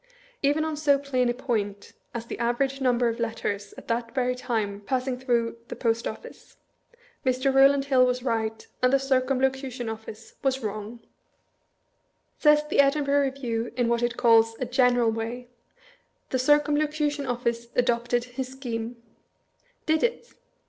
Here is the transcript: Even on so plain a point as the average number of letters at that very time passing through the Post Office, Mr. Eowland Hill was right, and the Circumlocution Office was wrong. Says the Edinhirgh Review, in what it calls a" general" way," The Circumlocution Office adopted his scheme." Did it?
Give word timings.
Even 0.41 0.65
on 0.65 0.75
so 0.75 0.97
plain 0.97 1.29
a 1.29 1.33
point 1.35 1.93
as 2.11 2.25
the 2.25 2.39
average 2.39 2.81
number 2.81 3.07
of 3.07 3.19
letters 3.19 3.71
at 3.77 3.87
that 3.87 4.15
very 4.15 4.33
time 4.33 4.81
passing 4.83 5.15
through 5.19 5.57
the 5.67 5.75
Post 5.75 6.07
Office, 6.07 6.57
Mr. 7.23 7.53
Eowland 7.53 7.85
Hill 7.85 8.03
was 8.07 8.23
right, 8.23 8.65
and 8.81 8.91
the 8.91 8.97
Circumlocution 8.97 9.89
Office 9.89 10.33
was 10.41 10.61
wrong. 10.61 11.01
Says 12.39 12.65
the 12.67 12.79
Edinhirgh 12.79 13.25
Review, 13.35 13.71
in 13.77 13.89
what 13.89 14.01
it 14.01 14.17
calls 14.17 14.55
a" 14.59 14.65
general" 14.79 15.11
way," 15.11 15.49
The 16.31 16.39
Circumlocution 16.39 17.27
Office 17.27 17.67
adopted 17.75 18.23
his 18.23 18.47
scheme." 18.47 18.97
Did 19.85 20.01
it? 20.01 20.33